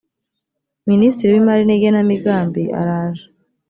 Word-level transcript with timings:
minisitiri 0.89 1.29
w 1.33 1.37
imari 1.41 1.63
n 1.65 1.71
igenamigambi 1.75 2.63
araje 2.79 3.25